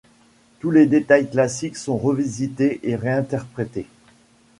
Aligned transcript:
Tous 0.59 0.71
les 0.71 0.87
détails 0.87 1.29
classiques 1.29 1.77
sont 1.77 1.95
revisités 1.95 2.79
et 2.81 2.95
réinterprété. 2.95 3.85